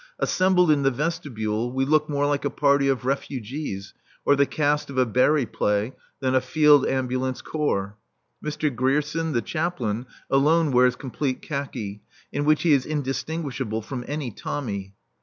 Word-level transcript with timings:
Assembled 0.17 0.71
in 0.71 0.81
the 0.81 0.89
vestibule, 0.89 1.71
we 1.71 1.85
look 1.85 2.09
more 2.09 2.25
like 2.25 2.43
a 2.43 2.49
party 2.49 2.87
of 2.87 3.05
refugees, 3.05 3.93
or 4.25 4.35
the 4.35 4.47
cast 4.47 4.89
of 4.89 4.97
a 4.97 5.05
Barrie 5.05 5.45
play, 5.45 5.93
than 6.21 6.33
a 6.33 6.41
field 6.41 6.87
ambulance 6.87 7.43
corps. 7.43 7.95
Mr. 8.43 8.75
Grierson, 8.75 9.33
the 9.33 9.43
Chaplain, 9.43 10.07
alone 10.27 10.71
wears 10.71 10.95
complete 10.95 11.43
khaki, 11.43 12.01
in 12.31 12.45
which 12.45 12.63
he 12.63 12.73
is 12.73 12.87
indistinguishable 12.87 13.83
from 13.83 14.03
any 14.07 14.31
Tommy. 14.31 14.95